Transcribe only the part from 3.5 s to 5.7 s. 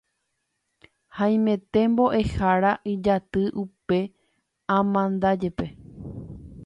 upe amandajépe.